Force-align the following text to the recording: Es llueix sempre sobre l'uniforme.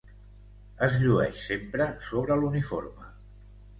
Es 0.87 0.95
llueix 1.03 1.43
sempre 1.49 1.89
sobre 2.09 2.39
l'uniforme. 2.41 3.13